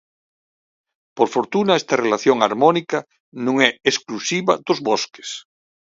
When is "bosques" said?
4.89-5.29